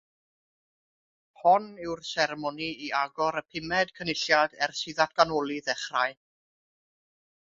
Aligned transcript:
Hon 1.41 1.67
yw'r 1.83 2.01
seremoni 2.11 2.69
i 2.87 2.89
agor 3.01 3.37
y 3.43 3.45
pumed 3.55 3.93
Cynulliad 3.99 4.57
ers 4.69 4.81
i 4.93 4.97
ddatganoli 5.01 5.59
ddechrau 5.67 6.17